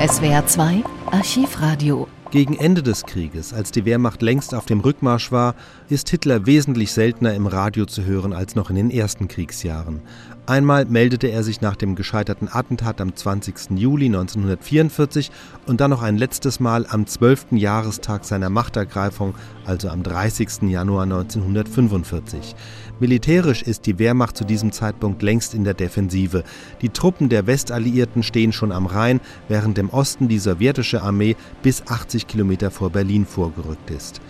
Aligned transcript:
SWR 0.00 0.46
2 0.46 0.82
Archivradio 1.12 2.08
gegen 2.30 2.56
Ende 2.56 2.82
des 2.82 3.04
Krieges, 3.04 3.52
als 3.52 3.72
die 3.72 3.84
Wehrmacht 3.84 4.22
längst 4.22 4.54
auf 4.54 4.64
dem 4.64 4.80
Rückmarsch 4.80 5.32
war, 5.32 5.54
ist 5.88 6.08
Hitler 6.10 6.46
wesentlich 6.46 6.92
seltener 6.92 7.34
im 7.34 7.46
Radio 7.46 7.86
zu 7.86 8.04
hören 8.04 8.32
als 8.32 8.54
noch 8.54 8.70
in 8.70 8.76
den 8.76 8.90
ersten 8.90 9.26
Kriegsjahren. 9.26 10.00
Einmal 10.46 10.84
meldete 10.84 11.28
er 11.28 11.44
sich 11.44 11.60
nach 11.60 11.76
dem 11.76 11.94
gescheiterten 11.94 12.48
Attentat 12.50 13.00
am 13.00 13.14
20. 13.14 13.70
Juli 13.76 14.06
1944 14.06 15.30
und 15.66 15.80
dann 15.80 15.90
noch 15.90 16.02
ein 16.02 16.16
letztes 16.16 16.58
Mal 16.58 16.86
am 16.88 17.06
12. 17.06 17.52
Jahrestag 17.52 18.24
seiner 18.24 18.50
Machtergreifung, 18.50 19.34
also 19.64 19.88
am 19.88 20.02
30. 20.02 20.62
Januar 20.62 21.04
1945. 21.04 22.56
Militärisch 22.98 23.62
ist 23.62 23.86
die 23.86 23.98
Wehrmacht 23.98 24.36
zu 24.36 24.44
diesem 24.44 24.72
Zeitpunkt 24.72 25.22
längst 25.22 25.54
in 25.54 25.64
der 25.64 25.74
Defensive. 25.74 26.44
Die 26.82 26.90
Truppen 26.90 27.28
der 27.28 27.46
Westalliierten 27.46 28.22
stehen 28.22 28.52
schon 28.52 28.72
am 28.72 28.86
Rhein, 28.86 29.20
während 29.48 29.78
im 29.78 29.88
Osten 29.88 30.28
die 30.28 30.38
sowjetische 30.38 31.00
Armee 31.00 31.36
bis 31.62 31.86
80 31.86 32.19
Kilometer 32.26 32.70
vor 32.70 32.90
Berlin 32.90 33.26
vorgerückt 33.26 33.90
ist. 33.90 34.20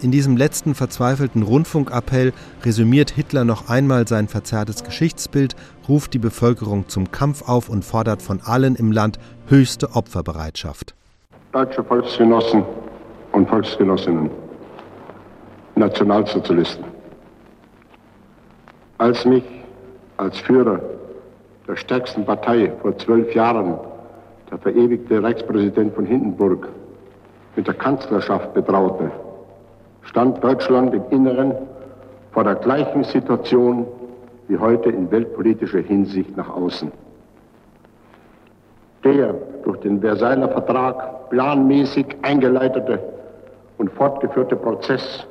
In 0.00 0.10
diesem 0.10 0.36
letzten 0.36 0.74
verzweifelten 0.74 1.42
Rundfunkappell 1.42 2.32
resümiert 2.62 3.10
Hitler 3.10 3.44
noch 3.44 3.68
einmal 3.70 4.06
sein 4.06 4.28
verzerrtes 4.28 4.84
Geschichtsbild, 4.84 5.56
ruft 5.88 6.12
die 6.14 6.18
Bevölkerung 6.18 6.88
zum 6.88 7.10
Kampf 7.10 7.48
auf 7.48 7.68
und 7.68 7.84
fordert 7.84 8.20
von 8.20 8.40
allen 8.42 8.76
im 8.76 8.92
Land 8.92 9.18
höchste 9.46 9.94
Opferbereitschaft. 9.94 10.94
Deutsche 11.52 11.82
Volksgenossen 11.84 12.64
und 13.32 13.48
Volksgenossinnen, 13.48 14.30
Nationalsozialisten. 15.76 16.84
Als 18.98 19.24
mich 19.24 19.44
als 20.16 20.38
Führer 20.38 20.80
der 21.66 21.76
stärksten 21.76 22.24
Partei 22.24 22.72
vor 22.82 22.96
zwölf 22.98 23.34
Jahren 23.34 23.78
der 24.50 24.58
verewigte 24.58 25.22
Reichspräsident 25.22 25.94
von 25.94 26.06
Hindenburg 26.06 26.68
mit 27.56 27.66
der 27.66 27.74
Kanzlerschaft 27.74 28.54
betraute, 28.54 29.10
stand 30.02 30.42
Deutschland 30.42 30.94
im 30.94 31.02
Inneren 31.10 31.54
vor 32.32 32.44
der 32.44 32.56
gleichen 32.56 33.04
Situation 33.04 33.86
wie 34.48 34.58
heute 34.58 34.90
in 34.90 35.10
weltpolitischer 35.10 35.80
Hinsicht 35.80 36.36
nach 36.36 36.54
außen. 36.54 36.92
Der 39.04 39.34
durch 39.64 39.80
den 39.80 40.00
Versailler 40.00 40.48
Vertrag 40.48 41.30
planmäßig 41.30 42.16
eingeleitete 42.22 42.98
und 43.78 43.90
fortgeführte 43.92 44.56
Prozess 44.56 45.26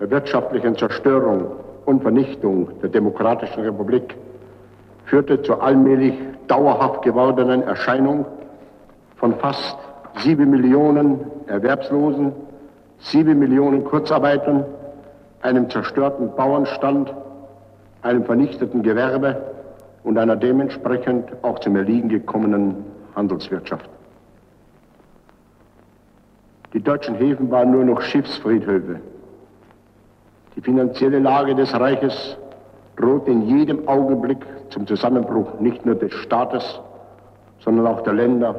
der 0.00 0.10
wirtschaftlichen 0.10 0.76
Zerstörung 0.76 1.46
und 1.86 2.02
Vernichtung 2.02 2.68
der 2.80 2.88
Demokratischen 2.88 3.62
Republik 3.62 4.16
führte 5.06 5.40
zur 5.42 5.62
allmählich 5.62 6.14
dauerhaft 6.48 7.02
gewordenen 7.02 7.62
Erscheinung 7.62 8.24
von 9.16 9.34
fast 9.36 9.76
sieben 10.18 10.50
Millionen 10.50 11.20
Erwerbslosen, 11.46 12.32
sieben 12.98 13.38
Millionen 13.38 13.84
Kurzarbeitern, 13.84 14.64
einem 15.42 15.68
zerstörten 15.68 16.34
Bauernstand, 16.36 17.12
einem 18.02 18.24
vernichteten 18.24 18.82
Gewerbe 18.82 19.36
und 20.02 20.18
einer 20.18 20.36
dementsprechend 20.36 21.24
auch 21.42 21.58
zum 21.58 21.76
Erliegen 21.76 22.08
gekommenen 22.08 22.84
Handelswirtschaft. 23.14 23.88
Die 26.72 26.82
deutschen 26.82 27.14
Häfen 27.14 27.50
waren 27.50 27.70
nur 27.70 27.84
noch 27.84 28.00
Schiffsfriedhöfe. 28.00 29.00
Die 30.56 30.60
finanzielle 30.60 31.18
Lage 31.18 31.54
des 31.54 31.72
Reiches 31.72 32.36
droht 32.96 33.28
in 33.28 33.42
jedem 33.42 33.86
Augenblick 33.88 34.44
zum 34.70 34.86
Zusammenbruch 34.86 35.60
nicht 35.60 35.84
nur 35.84 35.94
des 35.94 36.12
Staates, 36.12 36.80
sondern 37.60 37.86
auch 37.86 38.02
der 38.02 38.14
Länder 38.14 38.54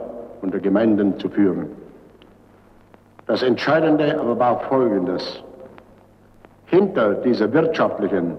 und 0.46 0.54
der 0.54 0.62
Gemeinden 0.62 1.20
zu 1.20 1.28
führen. 1.28 1.66
Das 3.26 3.42
Entscheidende 3.42 4.20
aber 4.20 4.38
war 4.38 4.60
Folgendes. 4.60 5.42
Hinter 6.68 7.16
dieser 7.16 7.52
wirtschaftlichen, 7.52 8.36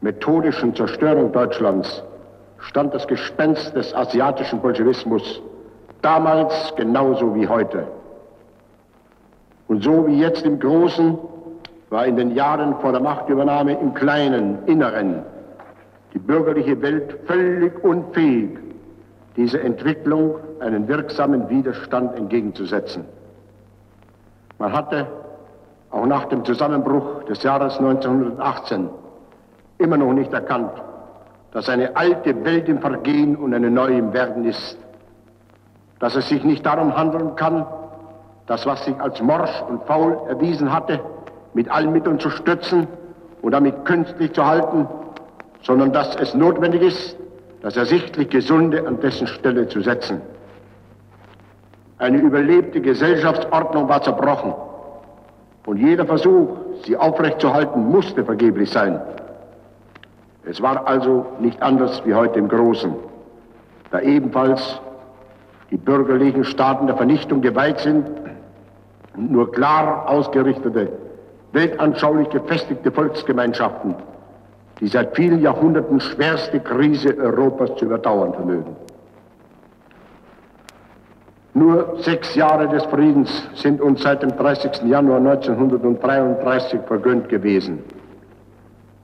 methodischen 0.00 0.76
Zerstörung 0.76 1.32
Deutschlands 1.32 2.04
stand 2.58 2.94
das 2.94 3.04
Gespenst 3.08 3.74
des 3.74 3.92
asiatischen 3.94 4.60
Bolschewismus, 4.60 5.42
damals 6.02 6.72
genauso 6.76 7.34
wie 7.34 7.48
heute. 7.48 7.84
Und 9.66 9.82
so 9.82 10.06
wie 10.06 10.20
jetzt 10.20 10.46
im 10.46 10.60
Großen 10.60 11.18
war 11.90 12.06
in 12.06 12.14
den 12.14 12.36
Jahren 12.36 12.76
vor 12.76 12.92
der 12.92 13.00
Machtübernahme 13.00 13.72
im 13.80 13.92
kleinen, 13.92 14.58
inneren 14.66 15.24
die 16.12 16.20
bürgerliche 16.20 16.80
Welt 16.80 17.18
völlig 17.26 17.82
unfähig, 17.82 18.50
dieser 19.36 19.62
Entwicklung 19.62 20.36
einen 20.60 20.86
wirksamen 20.88 21.48
Widerstand 21.48 22.16
entgegenzusetzen. 22.16 23.04
Man 24.58 24.72
hatte 24.72 25.06
auch 25.90 26.06
nach 26.06 26.26
dem 26.26 26.44
Zusammenbruch 26.44 27.24
des 27.24 27.42
Jahres 27.42 27.78
1918 27.78 28.88
immer 29.78 29.96
noch 29.96 30.12
nicht 30.12 30.32
erkannt, 30.32 30.72
dass 31.52 31.68
eine 31.68 31.96
alte 31.96 32.44
Welt 32.44 32.68
im 32.68 32.80
Vergehen 32.80 33.36
und 33.36 33.54
eine 33.54 33.70
neue 33.70 33.98
im 33.98 34.12
Werden 34.12 34.44
ist. 34.44 34.78
Dass 35.98 36.16
es 36.16 36.28
sich 36.28 36.44
nicht 36.44 36.64
darum 36.66 36.96
handeln 36.96 37.36
kann, 37.36 37.66
das, 38.46 38.66
was 38.66 38.84
sich 38.84 39.00
als 39.00 39.20
morsch 39.22 39.62
und 39.68 39.82
faul 39.84 40.18
erwiesen 40.28 40.72
hatte, 40.72 41.00
mit 41.54 41.70
allen 41.70 41.92
Mitteln 41.92 42.18
zu 42.18 42.30
stützen 42.30 42.86
und 43.42 43.52
damit 43.52 43.84
künstlich 43.84 44.32
zu 44.32 44.44
halten, 44.44 44.88
sondern 45.62 45.92
dass 45.92 46.14
es 46.16 46.34
notwendig 46.34 46.82
ist, 46.82 47.16
das 47.64 47.78
ersichtlich 47.78 48.28
Gesunde 48.28 48.86
an 48.86 49.00
dessen 49.00 49.26
Stelle 49.26 49.66
zu 49.66 49.80
setzen. 49.80 50.20
Eine 51.96 52.18
überlebte 52.18 52.82
Gesellschaftsordnung 52.82 53.88
war 53.88 54.02
zerbrochen 54.02 54.52
und 55.64 55.78
jeder 55.78 56.04
Versuch, 56.04 56.58
sie 56.84 56.94
aufrechtzuerhalten, 56.94 57.90
musste 57.90 58.22
vergeblich 58.22 58.70
sein. 58.70 59.00
Es 60.44 60.60
war 60.60 60.86
also 60.86 61.24
nicht 61.40 61.62
anders 61.62 62.02
wie 62.04 62.12
heute 62.12 62.38
im 62.38 62.48
Großen, 62.48 62.92
da 63.90 64.00
ebenfalls 64.00 64.78
die 65.70 65.78
bürgerlichen 65.78 66.44
Staaten 66.44 66.86
der 66.86 66.98
Vernichtung 66.98 67.40
geweiht 67.40 67.80
sind 67.80 68.06
und 69.16 69.32
nur 69.32 69.50
klar 69.52 70.06
ausgerichtete, 70.06 70.92
weltanschaulich 71.52 72.28
gefestigte 72.28 72.92
Volksgemeinschaften 72.92 73.94
die 74.80 74.88
seit 74.88 75.14
vielen 75.14 75.40
Jahrhunderten 75.40 76.00
schwerste 76.00 76.60
Krise 76.60 77.16
Europas 77.16 77.74
zu 77.76 77.84
überdauern 77.84 78.34
vermögen. 78.34 78.76
Nur 81.54 81.98
sechs 82.00 82.34
Jahre 82.34 82.68
des 82.68 82.84
Friedens 82.86 83.30
sind 83.54 83.80
uns 83.80 84.02
seit 84.02 84.22
dem 84.22 84.36
30. 84.36 84.82
Januar 84.86 85.18
1933 85.18 86.80
vergönnt 86.86 87.28
gewesen. 87.28 87.78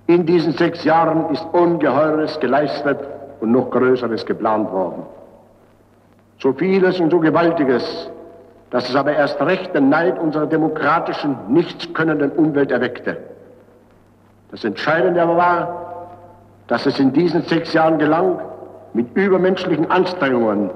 In 0.09 0.27
diesen 0.27 0.53
sechs 0.55 0.83
Jahren 0.83 1.33
ist 1.33 1.47
Ungeheures 1.53 2.41
geleistet 2.41 2.99
und 3.39 3.53
noch 3.53 3.71
Größeres 3.71 4.27
geplant 4.27 4.73
worden. 4.73 5.05
So 6.41 6.53
vieles 6.53 6.99
und 6.99 7.11
so 7.11 7.21
Gewaltiges, 7.21 8.11
dass 8.71 8.89
es 8.89 8.97
aber 8.97 9.13
erst 9.13 9.41
recht 9.41 9.73
den 9.73 9.89
Neid 9.89 10.19
unserer 10.19 10.47
demokratischen, 10.47 11.37
nichtskönnenden 11.49 12.33
Umwelt 12.33 12.73
erweckte. 12.73 13.19
Das 14.51 14.65
Entscheidende 14.65 15.23
aber 15.23 15.37
war, 15.37 16.09
dass 16.67 16.87
es 16.87 16.99
in 16.99 17.13
diesen 17.13 17.43
sechs 17.43 17.73
Jahren 17.73 17.99
gelang, 17.99 18.41
mit 18.93 19.17
übermenschlichen 19.17 19.91
Anstrengungen 19.91 20.71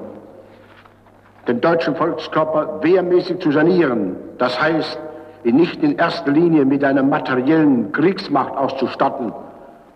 den 1.47 1.61
deutschen 1.61 1.95
Volkskörper 1.95 2.79
wehrmäßig 2.81 3.39
zu 3.39 3.51
sanieren. 3.51 4.15
Das 4.37 4.59
heißt, 4.59 4.99
ihn 5.43 5.55
nicht 5.57 5.83
in 5.83 5.97
erster 5.97 6.31
Linie 6.31 6.65
mit 6.65 6.83
einer 6.83 7.03
materiellen 7.03 7.91
Kriegsmacht 7.91 8.55
auszustatten, 8.57 9.33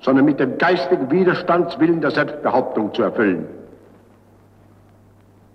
sondern 0.01 0.25
mit 0.25 0.39
dem 0.39 0.57
geistigen 0.57 1.09
Widerstandswillen 1.09 2.01
der 2.01 2.11
Selbstbehauptung 2.11 2.93
zu 2.93 3.03
erfüllen. 3.03 3.47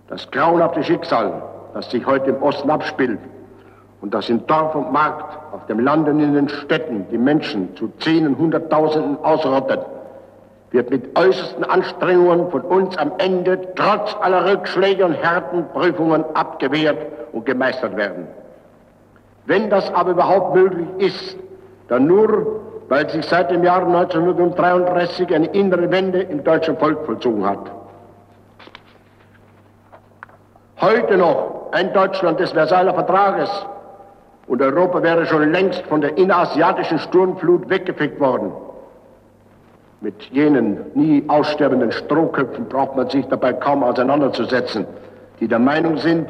Das 0.07 0.29
grauenhafte 0.31 0.83
Schicksal, 0.83 1.41
das 1.73 1.89
sich 1.89 2.05
heute 2.05 2.31
im 2.31 2.43
Osten 2.43 2.69
abspielt, 2.69 3.19
und 4.01 4.13
dass 4.13 4.29
in 4.29 4.45
Dorf 4.45 4.75
und 4.75 4.91
Markt, 4.91 5.37
auf 5.53 5.65
dem 5.67 5.79
Land 5.79 6.07
und 6.07 6.19
in 6.19 6.33
den 6.33 6.49
Städten 6.49 7.07
die 7.09 7.17
Menschen 7.17 7.75
zu 7.75 7.91
Zehnten, 7.99 8.37
Hunderttausenden 8.37 9.17
ausrottet, 9.23 9.79
wird 10.71 10.89
mit 10.89 11.17
äußersten 11.17 11.63
Anstrengungen 11.63 12.51
von 12.51 12.61
uns 12.61 12.97
am 12.97 13.13
Ende 13.17 13.59
trotz 13.75 14.15
aller 14.21 14.51
Rückschläge 14.51 15.05
und 15.05 15.13
Härtenprüfungen 15.13 16.25
abgewehrt 16.33 16.97
und 17.31 17.45
gemeistert 17.45 17.95
werden. 17.95 18.27
Wenn 19.45 19.69
das 19.69 19.93
aber 19.93 20.11
überhaupt 20.11 20.55
möglich 20.55 20.87
ist, 20.97 21.37
dann 21.87 22.07
nur, 22.07 22.61
weil 22.89 23.09
sich 23.09 23.25
seit 23.25 23.51
dem 23.51 23.63
Jahr 23.63 23.85
1933 23.85 25.33
eine 25.33 25.47
innere 25.47 25.89
Wende 25.91 26.21
im 26.21 26.43
deutschen 26.43 26.77
Volk 26.77 27.05
vollzogen 27.05 27.47
hat. 27.47 27.71
Heute 30.81 31.17
noch 31.17 31.71
ein 31.71 31.93
Deutschland 31.93 32.39
des 32.39 32.51
Versailler 32.51 32.93
Vertrages 32.93 33.49
und 34.47 34.61
Europa 34.61 35.01
wäre 35.01 35.25
schon 35.25 35.51
längst 35.51 35.81
von 35.87 36.01
der 36.01 36.17
innerasiatischen 36.17 36.99
Sturmflut 36.99 37.69
weggefegt 37.69 38.19
worden. 38.19 38.51
Mit 40.01 40.21
jenen 40.31 40.77
nie 40.93 41.23
aussterbenden 41.27 41.91
Strohköpfen 41.91 42.65
braucht 42.65 42.95
man 42.95 43.09
sich 43.09 43.25
dabei 43.27 43.53
kaum 43.53 43.83
auseinanderzusetzen. 43.83 44.85
die 45.39 45.47
der 45.47 45.59
Meinung 45.59 45.97
sind, 45.97 46.29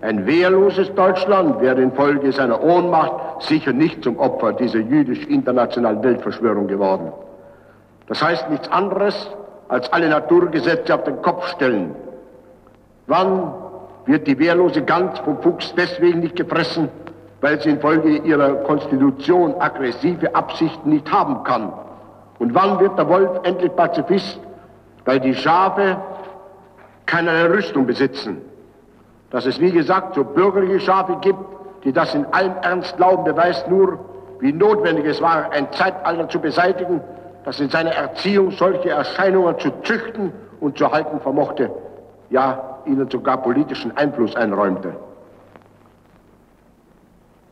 ein 0.00 0.26
wehrloses 0.26 0.94
Deutschland 0.94 1.60
wäre 1.60 1.80
infolge 1.80 2.30
seiner 2.30 2.62
Ohnmacht 2.62 3.42
sicher 3.42 3.72
nicht 3.72 4.04
zum 4.04 4.18
Opfer 4.18 4.52
dieser 4.52 4.80
jüdisch-internationalen 4.80 6.02
Weltverschwörung 6.02 6.66
geworden. 6.66 7.10
Das 8.06 8.22
heißt 8.22 8.50
nichts 8.50 8.70
anderes, 8.70 9.30
als 9.68 9.90
alle 9.92 10.08
Naturgesetze 10.10 10.94
auf 10.94 11.04
den 11.04 11.22
Kopf 11.22 11.46
stellen. 11.48 11.96
Wann 13.06 13.54
wird 14.04 14.26
die 14.26 14.38
wehrlose 14.38 14.82
Gans 14.82 15.18
vom 15.20 15.40
Fuchs 15.40 15.74
deswegen 15.74 16.20
nicht 16.20 16.36
gefressen, 16.36 16.90
weil 17.44 17.60
sie 17.60 17.68
infolge 17.68 18.08
ihrer 18.08 18.54
Konstitution 18.62 19.54
aggressive 19.58 20.34
Absichten 20.34 20.88
nicht 20.88 21.12
haben 21.12 21.44
kann? 21.44 21.74
Und 22.38 22.54
wann 22.54 22.80
wird 22.80 22.96
der 22.96 23.06
Wolf 23.06 23.28
endlich 23.42 23.76
Pazifist, 23.76 24.40
weil 25.04 25.20
die 25.20 25.34
Schafe 25.34 25.98
keine 27.04 27.50
Rüstung 27.50 27.84
besitzen? 27.84 28.40
Dass 29.28 29.44
es, 29.44 29.60
wie 29.60 29.72
gesagt, 29.72 30.14
so 30.14 30.24
bürgerliche 30.24 30.80
Schafe 30.80 31.18
gibt, 31.20 31.38
die 31.84 31.92
das 31.92 32.14
in 32.14 32.24
allem 32.32 32.54
Ernst 32.62 32.96
glauben, 32.96 33.24
beweist 33.24 33.68
nur, 33.68 33.98
wie 34.40 34.54
notwendig 34.54 35.04
es 35.04 35.20
war, 35.20 35.52
ein 35.52 35.70
Zeitalter 35.72 36.26
zu 36.30 36.40
beseitigen, 36.40 37.02
das 37.44 37.60
in 37.60 37.68
seiner 37.68 37.92
Erziehung 37.92 38.52
solche 38.52 38.88
Erscheinungen 38.88 39.58
zu 39.58 39.70
züchten 39.82 40.32
und 40.60 40.78
zu 40.78 40.90
halten 40.90 41.20
vermochte, 41.20 41.70
ja 42.30 42.78
ihnen 42.86 43.10
sogar 43.10 43.36
politischen 43.42 43.94
Einfluss 43.98 44.34
einräumte. 44.34 44.94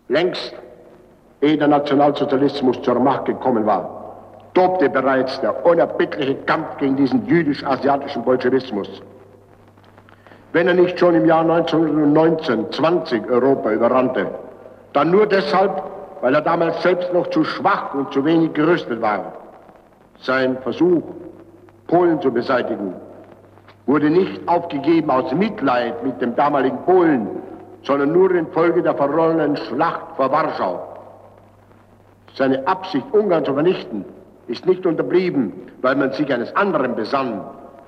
Längst, 0.08 0.54
ehe 1.40 1.56
der 1.56 1.68
Nationalsozialismus 1.68 2.80
zur 2.82 2.98
Macht 2.98 3.26
gekommen 3.26 3.66
war, 3.66 4.02
tobte 4.54 4.90
bereits 4.90 5.40
der 5.40 5.64
unerbittliche 5.64 6.34
Kampf 6.46 6.76
gegen 6.78 6.96
diesen 6.96 7.26
jüdisch-asiatischen 7.26 8.22
Bolschewismus. 8.24 8.88
Wenn 10.52 10.68
er 10.68 10.74
nicht 10.74 10.98
schon 10.98 11.14
im 11.14 11.24
Jahr 11.24 11.40
1919, 11.40 12.70
20 12.72 13.30
Europa 13.30 13.72
überrannte, 13.72 14.26
dann 14.92 15.10
nur 15.10 15.26
deshalb, 15.26 15.82
weil 16.20 16.34
er 16.34 16.42
damals 16.42 16.82
selbst 16.82 17.12
noch 17.14 17.28
zu 17.28 17.42
schwach 17.44 17.94
und 17.94 18.12
zu 18.12 18.24
wenig 18.24 18.52
gerüstet 18.52 19.00
war. 19.00 19.32
Sein 20.20 20.58
Versuch, 20.62 21.02
Polen 21.86 22.20
zu 22.20 22.30
beseitigen, 22.30 22.94
wurde 23.86 24.10
nicht 24.10 24.46
aufgegeben 24.46 25.10
aus 25.10 25.32
Mitleid 25.32 26.04
mit 26.04 26.20
dem 26.20 26.36
damaligen 26.36 26.78
Polen, 26.84 27.28
sondern 27.82 28.12
nur 28.12 28.30
infolge 28.32 28.82
der 28.82 28.94
verrollenen 28.94 29.56
Schlacht 29.56 30.16
vor 30.16 30.30
Warschau. 30.30 30.88
Seine 32.34 32.66
Absicht, 32.66 33.04
Ungarn 33.12 33.44
zu 33.44 33.54
vernichten, 33.54 34.04
ist 34.46 34.66
nicht 34.66 34.86
unterblieben, 34.86 35.52
weil 35.82 35.96
man 35.96 36.12
sich 36.12 36.32
eines 36.32 36.54
anderen 36.56 36.94
besann, 36.94 37.42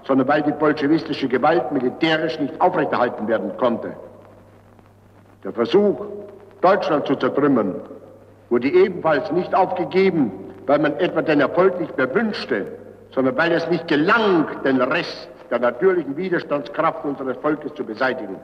sondern 0.04 0.28
weil 0.28 0.42
die 0.42 0.52
bolschewistische 0.52 1.28
Gewalt 1.28 1.72
militärisch 1.72 2.38
nicht 2.38 2.60
aufrechterhalten 2.60 3.26
werden 3.26 3.56
konnte. 3.56 3.94
Der 5.42 5.52
Versuch, 5.52 6.04
Deutschland 6.60 7.06
zu 7.06 7.16
zertrümmern, 7.16 7.76
wurde 8.50 8.68
ebenfalls 8.68 9.30
nicht 9.32 9.54
aufgegeben, 9.54 10.32
weil 10.66 10.78
man 10.78 10.96
etwa 10.98 11.22
den 11.22 11.40
Erfolg 11.40 11.80
nicht 11.80 11.96
mehr 11.96 12.14
wünschte, 12.14 12.66
sondern 13.12 13.36
weil 13.36 13.52
es 13.52 13.68
nicht 13.68 13.88
gelang, 13.88 14.46
den 14.64 14.80
Rest 14.80 15.28
der 15.50 15.58
natürlichen 15.58 16.16
Widerstandskraft 16.16 17.04
unseres 17.04 17.36
Volkes 17.38 17.72
zu 17.74 17.84
beseitigen. 17.84 18.36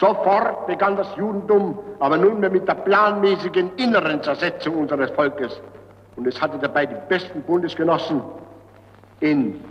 Sofort 0.00 0.66
begann 0.66 0.96
das 0.96 1.14
Judentum 1.16 1.78
aber 1.98 2.16
nunmehr 2.16 2.48
mit 2.48 2.66
der 2.66 2.74
planmäßigen 2.74 3.72
inneren 3.76 4.22
Zersetzung 4.22 4.76
unseres 4.76 5.10
Volkes. 5.10 5.60
Und 6.16 6.26
es 6.26 6.40
hatte 6.40 6.58
dabei 6.58 6.86
die 6.86 6.96
besten 7.10 7.42
Bundesgenossen 7.42 8.22
in 9.20 9.62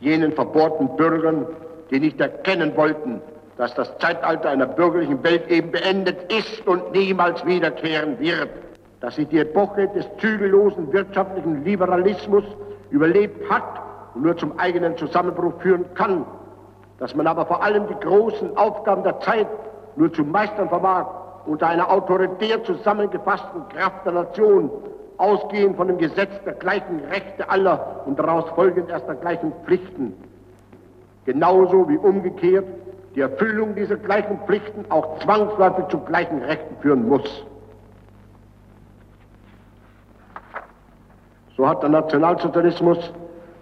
jenen 0.00 0.32
verbohrten 0.32 0.96
Bürgern, 0.96 1.46
die 1.90 2.00
nicht 2.00 2.18
erkennen 2.18 2.74
wollten, 2.76 3.20
dass 3.58 3.74
das 3.74 3.96
Zeitalter 3.98 4.48
einer 4.48 4.66
bürgerlichen 4.66 5.22
Welt 5.22 5.46
eben 5.50 5.70
beendet 5.70 6.32
ist 6.32 6.66
und 6.66 6.92
niemals 6.92 7.44
wiederkehren 7.44 8.18
wird, 8.18 8.48
dass 9.00 9.16
sich 9.16 9.28
die 9.28 9.38
Epoche 9.38 9.86
des 9.88 10.06
zügellosen 10.16 10.90
wirtschaftlichen 10.94 11.62
Liberalismus 11.62 12.44
überlebt 12.90 13.50
hat 13.50 13.82
und 14.14 14.22
nur 14.22 14.36
zum 14.36 14.58
eigenen 14.58 14.96
Zusammenbruch 14.96 15.60
führen 15.60 15.84
kann, 15.94 16.24
dass 17.02 17.16
man 17.16 17.26
aber 17.26 17.44
vor 17.46 17.60
allem 17.64 17.88
die 17.88 17.98
großen 17.98 18.56
Aufgaben 18.56 19.02
der 19.02 19.18
Zeit 19.18 19.48
nur 19.96 20.12
zu 20.12 20.22
meistern 20.22 20.68
vermag 20.68 21.06
unter 21.46 21.66
einer 21.66 21.90
autoritär 21.90 22.62
zusammengefassten 22.62 23.68
Kraft 23.70 24.06
der 24.06 24.12
Nation, 24.12 24.70
ausgehend 25.16 25.76
von 25.76 25.88
dem 25.88 25.98
Gesetz 25.98 26.30
der 26.44 26.52
gleichen 26.52 27.00
Rechte 27.10 27.50
aller 27.50 28.02
und 28.06 28.20
daraus 28.20 28.48
folgend 28.50 28.88
erst 28.88 29.08
der 29.08 29.16
gleichen 29.16 29.52
Pflichten. 29.64 30.14
Genauso 31.24 31.88
wie 31.88 31.96
umgekehrt 31.96 32.66
die 33.16 33.22
Erfüllung 33.22 33.74
dieser 33.74 33.96
gleichen 33.96 34.38
Pflichten 34.46 34.84
auch 34.88 35.18
zwangsläufig 35.18 35.88
zu 35.88 35.98
gleichen 35.98 36.40
Rechten 36.44 36.76
führen 36.82 37.08
muss. 37.08 37.44
So 41.56 41.68
hat 41.68 41.82
der 41.82 41.90
Nationalsozialismus 41.90 43.12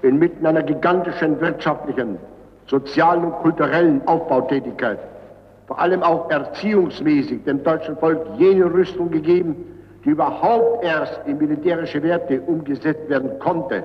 inmitten 0.03 0.45
einer 0.45 0.63
gigantischen 0.63 1.41
wirtschaftlichen, 1.41 2.19
sozialen 2.71 3.25
und 3.25 3.33
kulturellen 3.43 4.01
Aufbautätigkeit, 4.07 5.01
vor 5.67 5.79
allem 5.81 6.03
auch 6.03 6.31
erziehungsmäßig 6.31 7.45
dem 7.45 7.63
deutschen 7.65 7.97
Volk 7.97 8.21
jene 8.39 8.73
Rüstung 8.73 9.11
gegeben, 9.11 9.57
die 10.05 10.11
überhaupt 10.11 10.85
erst 10.85 11.21
in 11.27 11.39
militärische 11.39 12.03
Werte 12.03 12.41
umgesetzt 12.41 13.09
werden 13.09 13.39
konnte. 13.41 13.83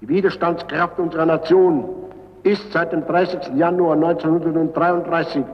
Die 0.00 0.08
Widerstandskraft 0.08 0.98
unserer 0.98 1.26
Nation 1.26 1.84
ist 2.42 2.72
seit 2.72 2.92
dem 2.92 3.06
30. 3.06 3.54
Januar 3.54 3.94
1933 3.94 5.44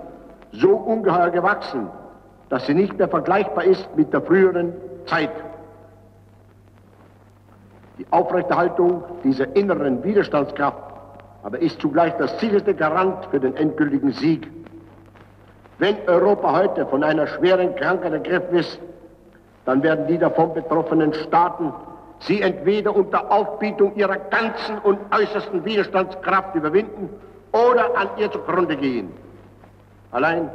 so 0.53 0.71
ungeheuer 0.71 1.31
gewachsen, 1.31 1.89
dass 2.49 2.67
sie 2.67 2.75
nicht 2.75 2.97
mehr 2.97 3.09
vergleichbar 3.09 3.65
ist 3.65 3.89
mit 3.97 4.13
der 4.13 4.23
früheren 4.23 4.73
Zeit. 5.07 5.33
Die 7.99 8.07
Aufrechterhaltung 8.11 9.03
dieser 9.25 9.55
inneren 9.57 10.03
Widerstandskraft 10.03 10.92
aber 11.43 11.59
ist 11.61 11.81
zugleich 11.81 12.15
das 12.19 12.39
sicherste 12.41 12.75
Garant 12.75 13.25
für 13.31 13.41
den 13.41 13.57
endgültigen 13.57 14.13
Sieg. 14.13 14.49
Wenn 15.79 15.97
Europa 16.07 16.53
heute 16.53 16.87
von 16.87 17.03
einer 17.03 17.27
schweren 17.27 17.75
Krankheit 17.75 18.13
ergriffen 18.13 18.57
ist, 18.57 18.79
dann 19.65 19.83
werden 19.83 20.07
die 20.07 20.19
davon 20.19 20.55
betroffenen 20.55 21.13
Staaten 21.15 21.73
sie 22.21 22.41
entweder 22.41 22.95
unter 22.95 23.31
Aufbietung 23.31 23.95
ihrer 23.97 24.17
ganzen 24.17 24.79
und 24.79 24.99
äußersten 25.13 25.65
Widerstandskraft 25.65 26.55
überwinden 26.55 27.11
oder 27.53 27.97
an 27.97 28.09
ihr 28.17 28.31
zugrunde 28.31 28.77
gehen. 28.77 29.13
Allein 30.13 30.51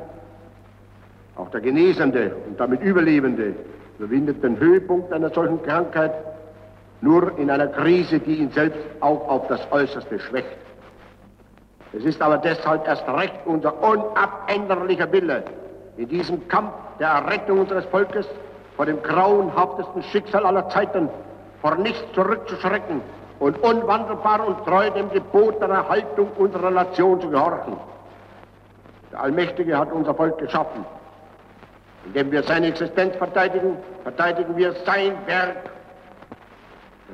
auch 1.35 1.49
der 1.49 1.61
Genesende 1.61 2.35
und 2.47 2.59
damit 2.59 2.81
Überlebende 2.81 3.53
überwindet 3.99 4.43
den 4.43 4.59
Höhepunkt 4.59 5.11
einer 5.11 5.29
solchen 5.29 5.61
Krankheit 5.63 6.13
nur 7.01 7.37
in 7.37 7.49
einer 7.49 7.67
Krise, 7.67 8.19
die 8.19 8.35
ihn 8.35 8.51
selbst 8.51 8.79
auch 9.01 9.27
auf 9.27 9.47
das 9.47 9.61
Äußerste 9.71 10.19
schwächt. 10.19 10.66
Es 11.93 12.03
ist 12.03 12.21
aber 12.21 12.37
deshalb 12.37 12.87
erst 12.87 13.07
recht 13.07 13.35
unser 13.45 13.73
unabänderlicher 13.81 15.11
Wille, 15.11 15.43
in 15.97 16.07
diesem 16.09 16.47
Kampf 16.47 16.71
der 16.99 17.09
Errettung 17.09 17.59
unseres 17.59 17.85
Volkes 17.85 18.27
vor 18.75 18.85
dem 18.85 19.01
grauenhaftesten 19.01 20.03
Schicksal 20.03 20.45
aller 20.45 20.69
Zeiten, 20.69 21.09
vor 21.61 21.75
nichts 21.75 22.03
zurückzuschrecken 22.13 23.01
und 23.39 23.57
unwandelbar 23.63 24.45
und 24.45 24.63
treu 24.65 24.89
dem 24.91 25.09
Gebot 25.11 25.61
der 25.61 25.69
Erhaltung 25.69 26.29
unserer 26.37 26.71
Nation 26.71 27.19
zu 27.21 27.29
gehorchen. 27.29 27.77
Der 29.11 29.21
Allmächtige 29.21 29.77
hat 29.77 29.91
unser 29.91 30.13
Volk 30.13 30.37
geschaffen. 30.37 30.85
Indem 32.05 32.31
wir 32.31 32.43
seine 32.43 32.67
Existenz 32.67 33.15
verteidigen, 33.15 33.77
verteidigen 34.03 34.55
wir 34.55 34.73
sein 34.85 35.13
Werk 35.25 35.71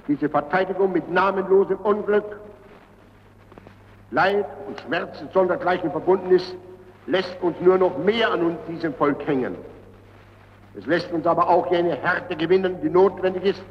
diese 0.07 0.29
Verteidigung 0.29 0.91
mit 0.91 1.09
namenlosem 1.09 1.77
Unglück, 1.77 2.39
Leid 4.13 4.45
und 4.67 4.79
Schmerzen 4.81 5.27
sondergleichen 5.33 5.89
verbunden 5.89 6.29
ist, 6.29 6.55
lässt 7.07 7.35
uns 7.41 7.59
nur 7.59 7.79
noch 7.79 7.97
mehr 7.97 8.31
an 8.31 8.43
uns 8.43 8.57
diesem 8.67 8.93
Volk 8.93 9.25
hängen. 9.27 9.55
Es 10.77 10.85
lässt 10.85 11.11
uns 11.11 11.25
aber 11.25 11.49
auch 11.49 11.71
jene 11.71 11.95
Härte 11.95 12.35
gewinnen, 12.35 12.77
die 12.83 12.89
notwendig 12.89 13.43
ist, 13.43 13.63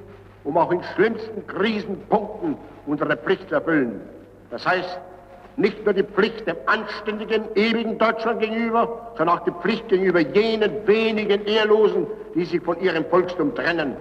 um 0.42 0.58
auch 0.58 0.72
in 0.72 0.82
schlimmsten 0.94 1.46
Krisenpunkten 1.46 2.56
unsere 2.86 3.16
Pflicht 3.16 3.48
zu 3.48 3.54
erfüllen. 3.54 4.00
Das 4.50 4.66
heißt, 4.66 4.98
nicht 5.56 5.84
nur 5.84 5.94
die 5.94 6.02
Pflicht 6.02 6.44
dem 6.46 6.56
anständigen, 6.66 7.44
ewigen 7.54 7.98
Deutschland 7.98 8.40
gegenüber, 8.40 9.12
sondern 9.16 9.38
auch 9.38 9.44
die 9.44 9.52
Pflicht 9.52 9.88
gegenüber 9.88 10.20
jenen 10.20 10.86
wenigen 10.88 11.44
Ehrlosen, 11.46 12.06
die 12.34 12.44
sich 12.44 12.60
von 12.62 12.80
ihrem 12.80 13.04
Volkstum 13.04 13.54
trennen. 13.54 13.96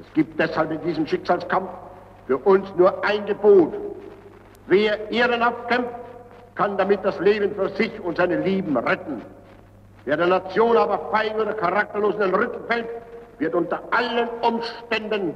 Es 0.00 0.10
gibt 0.14 0.40
deshalb 0.40 0.70
in 0.70 0.80
diesem 0.82 1.06
Schicksalskampf 1.06 1.68
für 2.26 2.38
uns 2.38 2.66
nur 2.76 3.04
ein 3.04 3.26
Gebot. 3.26 3.89
Wer 4.70 5.10
ehrenhaft 5.10 5.68
kämpft, 5.68 5.96
kann 6.54 6.78
damit 6.78 7.04
das 7.04 7.18
Leben 7.18 7.52
für 7.56 7.70
sich 7.70 7.98
und 8.00 8.16
seine 8.16 8.36
Lieben 8.36 8.76
retten. 8.76 9.20
Wer 10.04 10.16
der 10.16 10.28
Nation 10.28 10.76
aber 10.76 11.10
feig 11.10 11.34
oder 11.34 11.54
charakterlos 11.54 12.14
in 12.14 12.20
den 12.20 12.34
Rücken 12.36 12.64
fällt, 12.68 12.86
wird 13.38 13.52
unter 13.56 13.82
allen 13.90 14.28
Umständen 14.42 15.34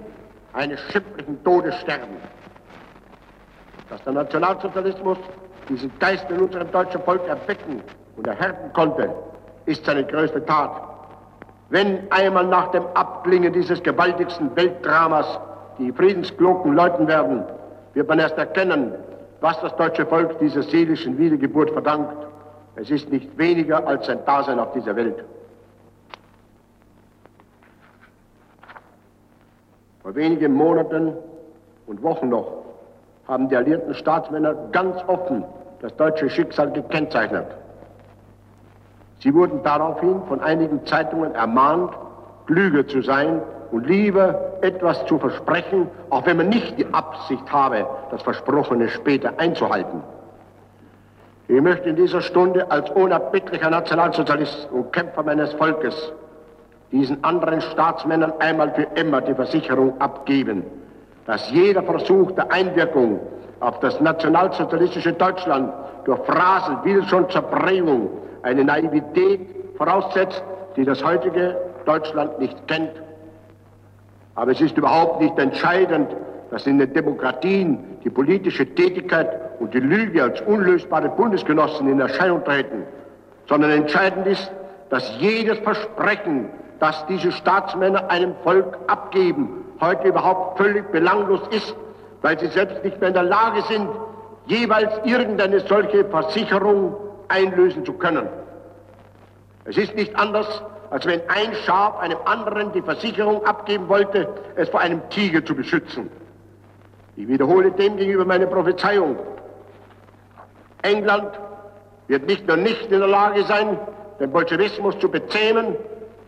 eines 0.52 0.78
schimpflichen 0.92 1.42
Todes 1.42 1.74
sterben. 1.80 2.16
Dass 3.90 4.00
der 4.04 4.12
Nationalsozialismus 4.12 5.18
diesen 5.68 5.90
Geist 5.98 6.30
in 6.30 6.38
unserem 6.38 6.70
deutschen 6.70 7.02
Volk 7.02 7.26
erwecken 7.26 7.82
und 8.16 8.26
erhärten 8.28 8.72
konnte, 8.72 9.10
ist 9.66 9.84
seine 9.84 10.04
größte 10.04 10.46
Tat. 10.46 10.80
Wenn 11.70 12.06
einmal 12.12 12.46
nach 12.46 12.70
dem 12.70 12.86
Abklingen 12.94 13.52
dieses 13.52 13.82
gewaltigsten 13.82 14.54
Weltdramas 14.54 15.26
die 15.78 15.90
Friedensglocken 15.90 16.74
läuten 16.74 17.08
werden, 17.08 17.42
wird 17.94 18.08
man 18.08 18.20
erst 18.20 18.38
erkennen, 18.38 18.94
was 19.44 19.60
das 19.60 19.76
deutsche 19.76 20.06
Volk 20.06 20.38
dieser 20.38 20.62
seelischen 20.62 21.18
Wiedergeburt 21.18 21.70
verdankt. 21.70 22.16
Es 22.76 22.90
ist 22.90 23.10
nicht 23.10 23.36
weniger 23.36 23.86
als 23.86 24.06
sein 24.06 24.24
Dasein 24.24 24.58
auf 24.58 24.72
dieser 24.72 24.96
Welt. 24.96 25.22
Vor 30.02 30.14
wenigen 30.14 30.54
Monaten 30.54 31.12
und 31.86 32.02
Wochen 32.02 32.30
noch 32.30 32.64
haben 33.28 33.50
die 33.50 33.56
alliierten 33.56 33.92
Staatsmänner 33.92 34.54
ganz 34.72 34.96
offen 35.08 35.44
das 35.82 35.94
deutsche 35.96 36.30
Schicksal 36.30 36.72
gekennzeichnet. 36.72 37.48
Sie 39.20 39.34
wurden 39.34 39.62
daraufhin 39.62 40.22
von 40.26 40.40
einigen 40.40 40.86
Zeitungen 40.86 41.34
ermahnt, 41.34 41.92
klüger 42.46 42.88
zu 42.88 43.02
sein 43.02 43.42
und 43.74 43.88
lieber 43.88 44.52
etwas 44.60 45.04
zu 45.06 45.18
versprechen, 45.18 45.88
auch 46.08 46.24
wenn 46.26 46.36
man 46.36 46.48
nicht 46.48 46.78
die 46.78 46.86
Absicht 46.94 47.52
habe, 47.52 47.84
das 48.12 48.22
Versprochene 48.22 48.88
später 48.88 49.32
einzuhalten. 49.36 50.00
Ich 51.48 51.60
möchte 51.60 51.88
in 51.88 51.96
dieser 51.96 52.20
Stunde 52.20 52.70
als 52.70 52.88
unerbittlicher 52.90 53.68
Nationalsozialist 53.68 54.68
und 54.70 54.92
Kämpfer 54.92 55.24
meines 55.24 55.52
Volkes 55.54 56.12
diesen 56.92 57.24
anderen 57.24 57.60
Staatsmännern 57.60 58.32
einmal 58.38 58.72
für 58.74 58.86
immer 58.94 59.20
die 59.20 59.34
Versicherung 59.34 60.00
abgeben, 60.00 60.62
dass 61.26 61.50
jeder 61.50 61.82
Versuch 61.82 62.30
der 62.30 62.52
Einwirkung 62.52 63.18
auf 63.58 63.80
das 63.80 64.00
nationalsozialistische 64.00 65.14
Deutschland 65.14 65.72
durch 66.04 66.20
Phrasen 66.26 66.78
wie 66.84 67.02
schon 67.08 67.28
zur 67.28 67.42
Prägung 67.42 68.08
eine 68.44 68.62
Naivität 68.62 69.40
voraussetzt, 69.76 70.44
die 70.76 70.84
das 70.84 71.02
heutige 71.02 71.56
Deutschland 71.84 72.38
nicht 72.38 72.68
kennt. 72.68 73.03
Aber 74.34 74.52
es 74.52 74.60
ist 74.60 74.76
überhaupt 74.76 75.20
nicht 75.20 75.38
entscheidend, 75.38 76.08
dass 76.50 76.66
in 76.66 76.78
den 76.78 76.92
Demokratien 76.92 77.98
die 78.04 78.10
politische 78.10 78.66
Tätigkeit 78.74 79.28
und 79.60 79.72
die 79.74 79.80
Lüge 79.80 80.22
als 80.22 80.40
unlösbare 80.42 81.08
Bundesgenossen 81.08 81.88
in 81.88 82.00
Erscheinung 82.00 82.44
treten, 82.44 82.84
sondern 83.46 83.70
entscheidend 83.70 84.26
ist, 84.26 84.50
dass 84.90 85.16
jedes 85.18 85.58
Versprechen, 85.60 86.48
das 86.80 87.06
diese 87.06 87.32
Staatsmänner 87.32 88.10
einem 88.10 88.34
Volk 88.42 88.78
abgeben, 88.86 89.64
heute 89.80 90.08
überhaupt 90.08 90.58
völlig 90.58 90.90
belanglos 90.92 91.40
ist, 91.50 91.74
weil 92.22 92.38
sie 92.38 92.48
selbst 92.48 92.84
nicht 92.84 93.00
mehr 93.00 93.08
in 93.08 93.14
der 93.14 93.22
Lage 93.24 93.62
sind, 93.62 93.88
jeweils 94.46 94.92
irgendeine 95.04 95.60
solche 95.60 96.04
Versicherung 96.04 96.94
einlösen 97.28 97.84
zu 97.84 97.94
können. 97.94 98.28
Es 99.64 99.76
ist 99.78 99.94
nicht 99.94 100.14
anders, 100.16 100.62
als 100.94 101.04
wenn 101.06 101.28
ein 101.28 101.52
Schaf 101.66 101.98
einem 101.98 102.18
anderen 102.24 102.70
die 102.72 102.80
Versicherung 102.80 103.44
abgeben 103.44 103.88
wollte, 103.88 104.28
es 104.54 104.68
vor 104.68 104.78
einem 104.78 105.00
Tiger 105.10 105.44
zu 105.44 105.52
beschützen. 105.52 106.08
Ich 107.16 107.26
wiederhole 107.26 107.72
demgegenüber 107.72 108.24
meine 108.24 108.46
Prophezeiung. 108.46 109.18
England 110.82 111.32
wird 112.06 112.26
nicht 112.26 112.46
nur 112.46 112.58
nicht 112.58 112.92
in 112.92 113.00
der 113.00 113.08
Lage 113.08 113.42
sein, 113.42 113.76
den 114.20 114.30
Bolschewismus 114.30 114.96
zu 115.00 115.10
bezähmen, 115.10 115.74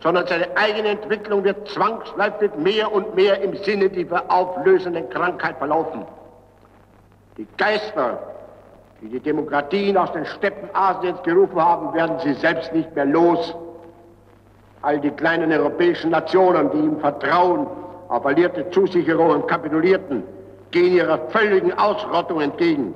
sondern 0.03 0.27
seine 0.27 0.57
eigene 0.57 0.89
Entwicklung 0.89 1.45
wird 1.45 1.69
zwangsläufig 1.69 2.51
mehr 2.57 2.91
und 2.91 3.15
mehr 3.15 3.41
im 3.41 3.55
Sinne 3.63 3.89
dieser 3.89 4.29
auflösenden 4.29 5.09
Krankheit 5.09 5.57
verlaufen. 5.59 6.03
Die 7.37 7.47
Geister, 7.55 8.19
die 8.99 9.07
die 9.07 9.21
Demokratien 9.21 9.95
aus 9.95 10.11
den 10.11 10.25
Steppen 10.25 10.67
Asiens 10.73 11.23
gerufen 11.23 11.55
haben, 11.55 11.93
werden 11.93 12.19
sie 12.19 12.33
selbst 12.33 12.73
nicht 12.73 12.93
mehr 12.93 13.05
los. 13.05 13.55
All 14.81 14.99
die 14.99 15.11
kleinen 15.11 15.51
europäischen 15.51 16.11
Nationen, 16.11 16.69
die 16.71 16.79
im 16.79 16.99
Vertrauen 16.99 17.67
auf 18.09 18.25
alliierte 18.25 18.69
Zusicherungen 18.69 19.45
kapitulierten, 19.47 20.23
gehen 20.71 20.93
ihrer 20.93 21.17
völligen 21.29 21.73
Ausrottung 21.73 22.41
entgegen. 22.41 22.93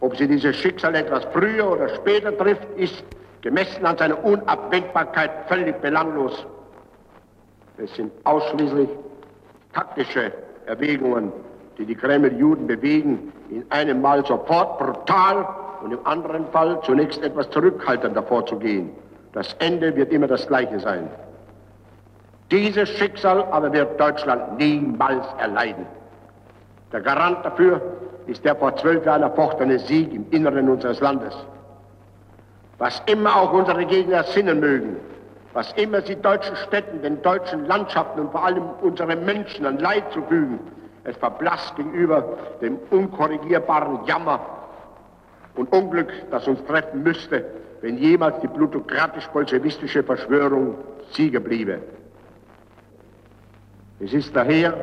Ob 0.00 0.16
sie 0.16 0.26
dieses 0.26 0.56
Schicksal 0.56 0.94
etwas 0.94 1.24
früher 1.32 1.70
oder 1.72 1.88
später 1.90 2.36
trifft, 2.36 2.66
ist 2.76 3.04
gemessen 3.42 3.84
an 3.84 3.96
seiner 3.98 4.22
Unabwendbarkeit 4.24 5.30
völlig 5.48 5.80
belanglos. 5.80 6.46
Es 7.78 7.94
sind 7.94 8.12
ausschließlich 8.24 8.88
taktische 9.72 10.32
Erwägungen, 10.66 11.32
die 11.78 11.86
die 11.86 11.94
Kreml-Juden 11.94 12.66
bewegen, 12.66 13.32
in 13.50 13.64
einem 13.70 14.02
Mal 14.02 14.24
sofort 14.26 14.78
brutal 14.78 15.46
und 15.82 15.92
im 15.92 16.06
anderen 16.06 16.46
Fall 16.48 16.78
zunächst 16.82 17.22
etwas 17.22 17.48
zurückhaltender 17.50 18.22
vorzugehen. 18.22 18.90
Das 19.32 19.54
Ende 19.58 19.94
wird 19.94 20.12
immer 20.12 20.26
das 20.26 20.46
gleiche 20.46 20.80
sein. 20.80 21.08
Dieses 22.50 22.88
Schicksal 22.88 23.44
aber 23.44 23.72
wird 23.72 24.00
Deutschland 24.00 24.58
niemals 24.58 25.26
erleiden. 25.38 25.86
Der 26.92 27.00
Garant 27.00 27.44
dafür 27.44 27.80
ist 28.26 28.44
der 28.44 28.56
vor 28.56 28.74
zwölf 28.76 29.04
Jahren 29.06 29.22
erfochtene 29.22 29.78
Sieg 29.78 30.12
im 30.12 30.26
Inneren 30.30 30.68
unseres 30.68 31.00
Landes. 31.00 31.34
Was 32.78 33.00
immer 33.06 33.36
auch 33.36 33.52
unsere 33.52 33.84
Gegner 33.84 34.24
sinnen 34.24 34.58
mögen, 34.58 34.96
was 35.52 35.72
immer 35.74 36.00
sie 36.02 36.16
deutschen 36.16 36.56
Städten, 36.56 37.02
den 37.02 37.22
deutschen 37.22 37.66
Landschaften 37.66 38.20
und 38.20 38.32
vor 38.32 38.44
allem 38.44 38.64
unseren 38.82 39.24
Menschen 39.24 39.66
an 39.66 39.78
Leid 39.78 40.10
zu 40.12 40.22
fügen, 40.22 40.58
es 41.04 41.16
verblasst 41.16 41.76
gegenüber 41.76 42.36
dem 42.60 42.78
unkorrigierbaren 42.90 44.04
Jammer 44.06 44.40
und 45.56 45.72
Unglück, 45.72 46.12
das 46.30 46.46
uns 46.48 46.64
treffen 46.66 47.02
müsste, 47.02 47.44
wenn 47.82 47.98
jemals 47.98 48.40
die 48.40 48.48
plutokratisch-bolschewistische 48.48 50.02
Verschwörung 50.02 50.76
Sieger 51.12 51.40
bliebe. 51.40 51.80
Es 54.00 54.12
ist 54.12 54.34
daher 54.34 54.74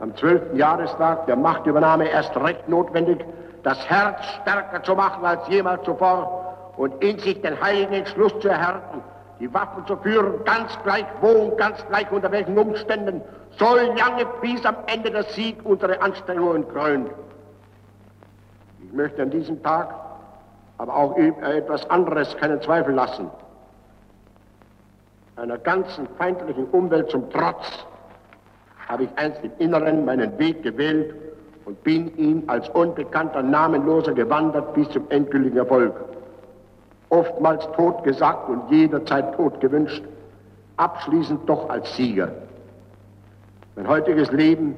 am 0.00 0.14
12. 0.16 0.54
Jahrestag 0.54 1.26
der 1.26 1.36
Machtübernahme 1.36 2.08
erst 2.08 2.36
recht 2.36 2.68
notwendig, 2.68 3.24
das 3.62 3.78
Herz 3.88 4.22
stärker 4.42 4.82
zu 4.82 4.94
machen 4.94 5.24
als 5.24 5.48
jemals 5.48 5.82
zuvor 5.84 6.72
und 6.76 7.02
in 7.02 7.18
sich 7.18 7.40
den 7.40 7.60
heiligen 7.60 7.94
Entschluss 7.94 8.38
zu 8.40 8.48
erhärten, 8.48 9.02
die 9.40 9.52
Waffen 9.52 9.86
zu 9.86 9.96
führen, 9.96 10.44
ganz 10.44 10.78
gleich 10.82 11.06
wo 11.20 11.28
und 11.28 11.58
ganz 11.58 11.84
gleich 11.88 12.10
unter 12.10 12.30
welchen 12.30 12.56
Umständen, 12.58 13.22
so 13.58 13.74
lange 13.74 14.26
bis 14.40 14.64
am 14.64 14.76
Ende 14.86 15.10
der 15.10 15.24
Sieg 15.24 15.58
unsere 15.64 16.00
Anstrengungen 16.02 16.68
krönt. 16.68 17.10
Ich 18.84 18.92
möchte 18.92 19.22
an 19.22 19.30
diesem 19.30 19.62
Tag 19.62 20.05
aber 20.78 20.94
auch 20.94 21.16
etwas 21.16 21.88
anderes 21.90 22.36
keinen 22.36 22.60
Zweifel 22.60 22.94
lassen. 22.94 23.30
Einer 25.36 25.58
ganzen 25.58 26.06
feindlichen 26.18 26.66
Umwelt 26.66 27.10
zum 27.10 27.28
Trotz 27.30 27.86
habe 28.88 29.04
ich 29.04 29.10
einst 29.16 29.42
im 29.42 29.52
Inneren 29.58 30.04
meinen 30.04 30.38
Weg 30.38 30.62
gewählt 30.62 31.14
und 31.64 31.82
bin 31.82 32.16
ihn 32.16 32.44
als 32.46 32.68
unbekannter 32.70 33.42
Namenloser 33.42 34.12
gewandert 34.12 34.74
bis 34.74 34.88
zum 34.90 35.04
endgültigen 35.10 35.58
Erfolg 35.58 35.94
oftmals 37.10 37.66
tot 37.72 38.02
gesagt 38.04 38.48
und 38.48 38.70
jederzeit 38.70 39.34
tot 39.36 39.60
gewünscht, 39.60 40.02
abschließend 40.76 41.48
doch 41.48 41.68
als 41.68 41.94
Sieger. 41.96 42.32
Mein 43.76 43.88
heutiges 43.88 44.30
Leben 44.32 44.74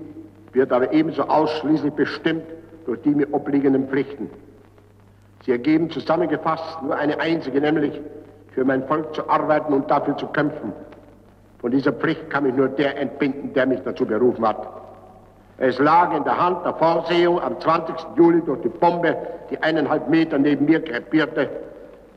wird 0.53 0.73
aber 0.73 0.93
ebenso 0.93 1.23
ausschließlich 1.23 1.93
bestimmt 1.93 2.45
durch 2.87 3.01
die 3.03 3.11
mir 3.11 3.33
obliegenden 3.33 3.89
Pflichten. 3.89 4.31
Sie 5.49 5.53
ergeben 5.53 5.89
zusammengefasst 5.89 6.83
nur 6.83 6.95
eine 6.95 7.19
einzige, 7.21 7.59
nämlich 7.59 7.99
für 8.53 8.67
mein 8.67 8.87
Volk 8.87 9.15
zu 9.15 9.27
arbeiten 9.31 9.73
und 9.73 9.91
dafür 9.91 10.15
zu 10.19 10.27
kämpfen. 10.27 10.75
Von 11.61 11.71
dieser 11.71 11.91
Pflicht 11.91 12.29
kann 12.29 12.45
mich 12.45 12.55
nur 12.55 12.69
der 12.69 13.01
entbinden, 13.01 13.55
der 13.55 13.65
mich 13.65 13.81
dazu 13.83 14.05
berufen 14.05 14.47
hat. 14.47 14.69
Es 15.57 15.79
lag 15.79 16.15
in 16.15 16.23
der 16.25 16.39
Hand 16.39 16.67
der 16.67 16.75
Vorsehung 16.75 17.41
am 17.41 17.59
20. 17.59 17.97
Juli 18.19 18.43
durch 18.43 18.61
die 18.61 18.69
Bombe, 18.69 19.17
die 19.51 19.57
eineinhalb 19.63 20.11
Meter 20.11 20.37
neben 20.37 20.67
mir 20.67 20.85
krepierte, 20.85 21.49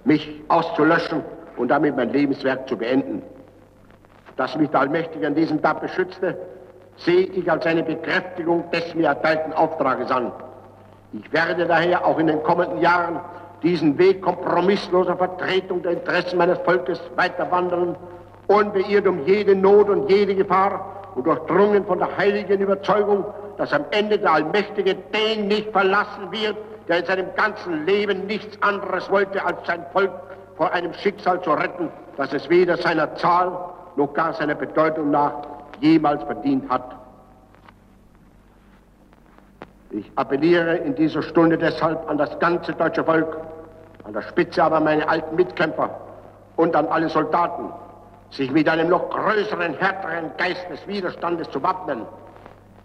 mich 0.04 0.42
auszulöschen 0.50 1.24
und 1.56 1.70
damit 1.70 1.96
mein 1.96 2.10
Lebenswerk 2.10 2.68
zu 2.68 2.76
beenden. 2.76 3.22
Dass 4.36 4.58
mich 4.58 4.70
der 4.72 4.82
Allmächtige 4.82 5.26
an 5.26 5.36
diesem 5.36 5.62
Tag 5.62 5.80
beschützte, 5.80 6.38
sehe 6.98 7.28
ich 7.28 7.50
als 7.50 7.66
eine 7.66 7.84
Bekräftigung 7.84 8.70
des 8.72 8.94
mir 8.94 9.08
erteilten 9.08 9.54
Auftrages 9.54 10.12
an. 10.12 10.34
Ich 11.14 11.34
werde 11.34 11.66
daher 11.66 12.06
auch 12.06 12.20
in 12.20 12.28
den 12.28 12.42
kommenden 12.44 12.80
Jahren 12.80 13.20
diesen 13.64 13.98
Weg 13.98 14.22
kompromissloser 14.22 15.18
Vertretung 15.18 15.84
der 15.84 15.94
Interessen 15.94 16.38
meines 16.38 16.58
Volkes 16.60 17.02
weiter 17.16 17.50
wandern, 17.52 17.96
unbeirrt 18.48 19.08
um 19.08 19.26
jede 19.26 19.56
Not 19.56 19.90
und 19.90 20.10
jede 20.10 20.36
Gefahr 20.36 21.12
und 21.16 21.28
durchdrungen 21.28 21.86
von 21.86 22.00
der 22.00 22.16
heiligen 22.18 22.62
Überzeugung, 22.62 23.26
dass 23.58 23.74
am 23.74 23.86
Ende 23.92 24.18
der 24.18 24.34
Allmächtige 24.34 24.96
den 24.96 25.48
nicht 25.48 25.72
verlassen 25.72 26.32
wird, 26.32 26.56
der 26.88 27.00
in 27.00 27.06
seinem 27.06 27.36
ganzen 27.36 27.86
Leben 27.86 28.26
nichts 28.26 28.62
anderes 28.62 29.10
wollte, 29.12 29.44
als 29.46 29.58
sein 29.68 29.86
Volk 29.94 30.12
vor 30.56 30.72
einem 30.72 30.94
Schicksal 30.94 31.42
zu 31.42 31.52
retten, 31.52 31.90
das 32.18 32.34
es 32.34 32.50
weder 32.50 32.78
seiner 32.78 33.14
Zahl 33.16 33.52
noch 33.98 34.14
gar 34.14 34.34
seiner 34.34 34.56
Bedeutung 34.56 35.12
nach 35.12 35.34
jemals 35.82 36.24
verdient 36.24 36.70
hat. 36.70 37.01
Ich 39.92 40.10
appelliere 40.16 40.78
in 40.78 40.96
dieser 40.96 41.22
Stunde 41.22 41.58
deshalb 41.58 42.10
an 42.10 42.18
das 42.18 42.40
ganze 42.40 42.72
deutsche 42.74 43.04
Volk, 43.04 43.38
an 44.06 44.14
der 44.14 44.22
Spitze 44.22 44.64
aber 44.64 44.80
meine 44.80 45.08
alten 45.08 45.36
Mitkämpfer 45.36 45.90
und 46.56 46.76
an 46.78 46.88
alle 46.88 47.10
Soldaten, 47.10 47.74
sich 48.30 48.50
mit 48.52 48.70
einem 48.70 48.88
noch 48.88 49.10
größeren, 49.10 49.74
härteren 49.74 50.32
Geist 50.38 50.66
des 50.70 50.88
Widerstandes 50.88 51.50
zu 51.50 51.62
wappnen, 51.62 52.06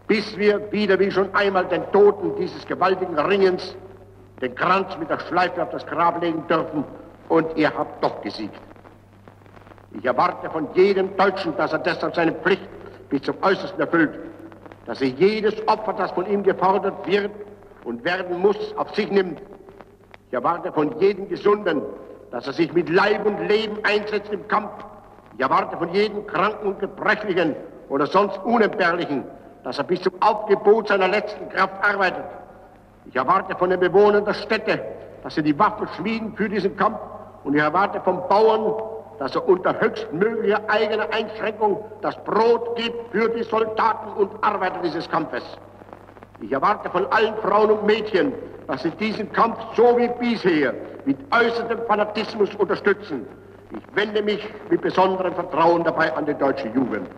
bis 0.09 0.37
wir 0.37 0.73
wieder 0.73 0.99
wie 0.99 1.13
schon 1.13 1.33
einmal 1.33 1.67
den 1.67 1.85
Toten 1.93 2.35
dieses 2.37 2.67
gewaltigen 2.67 3.17
Ringens 3.17 3.77
den 4.41 4.55
Kranz 4.57 4.97
mit 4.99 5.09
der 5.09 5.21
Schleife 5.21 5.63
auf 5.63 5.71
das 5.71 5.87
Grab 5.87 6.21
legen 6.21 6.45
dürfen 6.49 6.85
und 7.29 7.57
ihr 7.57 7.73
habt 7.73 8.03
doch 8.03 8.21
gesiegt. 8.21 8.61
Ich 9.93 10.05
erwarte 10.05 10.51
von 10.51 10.67
jedem 10.75 11.17
Deutschen, 11.17 11.57
dass 11.57 11.73
er 11.73 11.79
deshalb 11.79 12.17
seine 12.17 12.33
Pflicht 12.33 12.69
bis 13.09 13.23
zum 13.23 13.37
Äußersten 13.43 13.81
erfüllt, 13.81 14.11
dass 14.87 15.01
er 15.01 15.09
jedes 15.09 15.55
Opfer, 15.69 15.93
das 15.93 16.13
von 16.13 16.27
ihm 16.27 16.43
gefordert 16.43 17.07
wird 17.07 17.31
und 17.85 18.05
werden 18.05 18.41
muss, 18.41 18.57
auf 18.77 18.95
sich 18.95 19.11
nimmt. 19.11 19.41
Ich 20.29 20.35
erwarte 20.35 20.73
von 20.73 20.99
jedem 21.01 21.29
Gesunden, 21.29 21.83
dass 22.31 22.47
er 22.47 22.53
sich 22.53 22.73
mit 22.73 22.89
Leib 22.89 23.27
und 23.27 23.49
Leben 23.49 23.79
einsetzt 23.83 24.33
im 24.33 24.47
Kampf. 24.49 24.71
Ich 25.35 25.41
erwarte 25.41 25.77
von 25.77 25.93
jedem 25.93 26.27
Kranken 26.27 26.69
und 26.69 26.81
Gebrechlichen 26.81 27.55
oder 27.89 28.07
sonst 28.07 28.39
Unentbehrlichen, 28.45 29.25
dass 29.65 29.79
er 29.79 29.85
bis 29.85 30.01
zum 30.03 30.13
Aufgebot 30.21 30.89
seiner 30.89 31.09
letzten 31.09 31.49
Kraft 31.49 31.75
arbeitet. 31.83 32.25
Ich 33.07 33.17
erwarte 33.17 33.57
von 33.57 33.71
den 33.71 33.81
Bewohnern 33.81 34.25
der 34.25 34.35
Städte, 34.35 34.81
dass 35.23 35.35
sie 35.35 35.43
die 35.43 35.59
Waffen 35.59 35.89
schmieden 35.97 36.35
für 36.37 36.49
diesen 36.49 36.77
Kampf. 36.77 36.99
Und 37.45 37.55
ich 37.55 37.61
erwarte 37.61 38.01
vom 38.01 38.27
Bauern, 38.29 38.75
dass 39.19 39.35
er 39.35 39.49
unter 39.49 39.79
höchstmöglicher 39.81 40.61
eigener 40.69 41.09
Einschränkung 41.13 41.85
das 42.03 42.17
Brot 42.25 42.77
gibt 42.77 43.13
für 43.13 43.29
die 43.29 43.43
Soldaten 43.43 44.13
und 44.21 44.33
Arbeiter 44.43 44.81
dieses 44.83 45.09
Kampfes. 45.09 45.43
Ich 46.41 46.53
erwarte 46.53 46.91
von 46.91 47.07
allen 47.07 47.35
Frauen 47.37 47.71
und 47.71 47.87
Mädchen, 47.87 48.33
dass 48.67 48.83
sie 48.83 48.91
diesen 48.91 49.33
Kampf 49.33 49.59
so 49.75 49.97
wie 49.97 50.09
bisher 50.21 50.75
mit 51.05 51.17
äußertem 51.33 51.81
Fanatismus 51.87 52.55
unterstützen. 52.57 53.27
Ich 53.71 53.97
wende 53.97 54.23
mich 54.23 54.47
mit 54.71 54.83
besonderem 54.83 55.35
Vertrauen 55.35 55.85
dabei 55.85 56.15
an 56.15 56.27
die 56.27 56.35
deutsche 56.35 56.69
Jugend. 56.69 57.09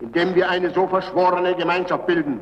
Indem 0.00 0.34
wir 0.34 0.48
eine 0.48 0.70
so 0.70 0.86
verschworene 0.86 1.54
Gemeinschaft 1.54 2.06
bilden, 2.06 2.40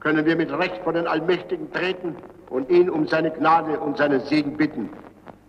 können 0.00 0.24
wir 0.26 0.36
mit 0.36 0.52
Recht 0.52 0.80
vor 0.84 0.92
den 0.92 1.06
Allmächtigen 1.06 1.72
treten 1.72 2.16
und 2.50 2.70
ihn 2.70 2.90
um 2.90 3.06
seine 3.06 3.30
Gnade 3.30 3.78
und 3.80 3.96
seinen 3.96 4.20
Segen 4.20 4.56
bitten. 4.56 4.90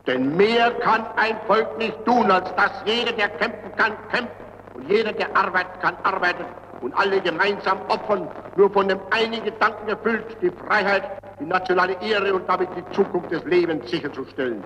Denn 0.07 0.37
mehr 0.37 0.71
kann 0.81 1.05
ein 1.15 1.37
Volk 1.47 1.77
nicht 1.77 2.05
tun, 2.05 2.29
als 2.29 2.53
dass 2.55 2.71
jeder, 2.85 3.11
der 3.13 3.29
kämpfen 3.29 3.75
kann, 3.75 3.93
kämpft 4.11 4.35
und 4.75 4.87
jeder, 4.89 5.11
der 5.13 5.35
arbeiten 5.35 5.79
kann, 5.81 5.95
arbeitet 6.03 6.45
und 6.81 6.93
alle 6.95 7.19
gemeinsam 7.21 7.79
opfern, 7.89 8.29
nur 8.55 8.69
von 8.71 8.87
dem 8.87 8.99
einen 9.11 9.43
Gedanken 9.43 9.89
erfüllt, 9.89 10.37
die 10.41 10.51
Freiheit, 10.51 11.03
die 11.39 11.45
nationale 11.45 11.93
Ehre 12.01 12.35
und 12.35 12.47
damit 12.47 12.69
die 12.75 12.95
Zukunft 12.95 13.31
des 13.31 13.43
Lebens 13.45 13.89
sicherzustellen. 13.89 14.63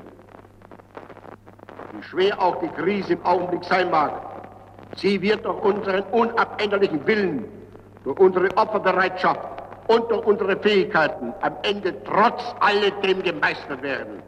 Wie 1.92 2.04
schwer 2.04 2.40
auch 2.42 2.62
die 2.62 2.70
Krise 2.70 3.14
im 3.14 3.26
Augenblick 3.26 3.64
sein 3.64 3.90
mag, 3.90 4.12
sie 4.98 5.22
wird 5.22 5.46
durch 5.46 5.62
unseren 5.62 6.04
unabänderlichen 6.12 7.08
Willen, 7.08 7.46
durch 8.04 8.20
unsere 8.20 8.56
Opferbereitschaft 8.58 9.40
und 9.88 10.12
durch 10.12 10.26
unsere 10.26 10.58
Fähigkeiten 10.58 11.34
am 11.42 11.56
Ende 11.64 11.96
trotz 12.04 12.44
alledem 12.60 13.24
gemeistert 13.24 13.82
werden. 13.82 14.22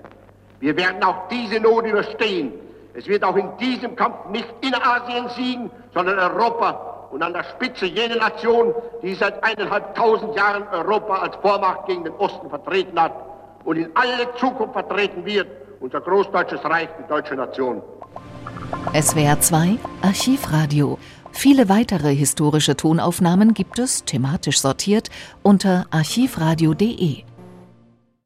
Wir 0.61 0.77
werden 0.77 1.03
auch 1.03 1.27
diese 1.29 1.59
Not 1.59 1.85
überstehen. 1.85 2.53
Es 2.93 3.07
wird 3.07 3.23
auch 3.23 3.35
in 3.35 3.49
diesem 3.57 3.95
Kampf 3.95 4.29
nicht 4.31 4.47
Innerasien 4.61 5.27
siegen, 5.35 5.71
sondern 5.93 6.19
Europa 6.19 7.07
und 7.11 7.21
an 7.23 7.33
der 7.33 7.43
Spitze 7.43 7.87
jene 7.87 8.15
Nation, 8.15 8.73
die 9.01 9.15
seit 9.15 9.43
eineinhalbtausend 9.43 10.35
Jahren 10.35 10.63
Europa 10.71 11.15
als 11.15 11.35
Vormacht 11.37 11.87
gegen 11.87 12.03
den 12.03 12.13
Osten 12.13 12.49
vertreten 12.49 12.99
hat 12.99 13.13
und 13.65 13.77
in 13.77 13.89
alle 13.95 14.33
Zukunft 14.37 14.73
vertreten 14.73 15.25
wird, 15.25 15.47
unser 15.79 15.99
großdeutsches 15.99 16.63
Reich, 16.63 16.89
die 16.99 17.07
deutsche 17.07 17.35
Nation. 17.35 17.81
SWR 18.93 19.39
2 19.39 19.77
Archivradio. 20.01 20.97
Viele 21.31 21.69
weitere 21.69 22.13
historische 22.13 22.75
Tonaufnahmen 22.75 23.53
gibt 23.53 23.79
es, 23.79 24.03
thematisch 24.05 24.59
sortiert, 24.59 25.09
unter 25.43 25.85
archivradio.de. 25.91 27.23